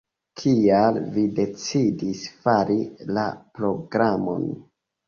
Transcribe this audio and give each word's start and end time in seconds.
Kial 0.39 0.97
vi 1.17 1.25
decidis 1.41 2.25
fari 2.47 2.79
la 3.17 3.29
programon? 3.61 4.53